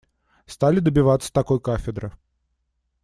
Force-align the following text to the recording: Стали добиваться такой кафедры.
Стали 0.47 0.79
добиваться 0.79 1.31
такой 1.31 1.59
кафедры. 1.59 2.11